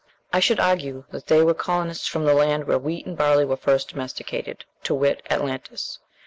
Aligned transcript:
I 0.33 0.39
should 0.39 0.59
argue 0.59 1.03
that 1.11 1.27
they 1.27 1.43
were 1.43 1.53
colonists 1.53 2.07
from 2.07 2.25
the 2.25 2.33
land 2.33 2.65
where 2.65 2.79
wheat 2.79 3.05
and 3.05 3.15
barley 3.15 3.45
were 3.45 3.55
first 3.55 3.89
domesticated, 3.89 4.65
to 4.81 4.95
wit, 4.95 5.21
Atlantis. 5.29 5.99